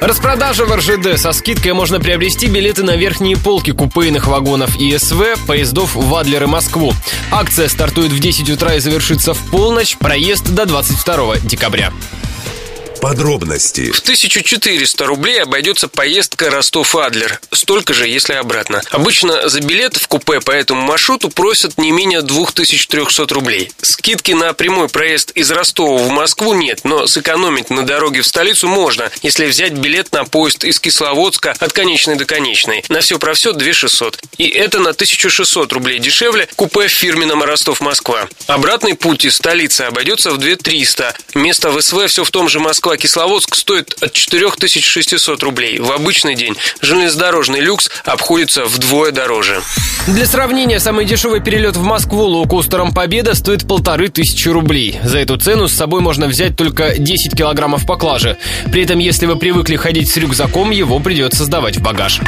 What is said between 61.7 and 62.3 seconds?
в багаж.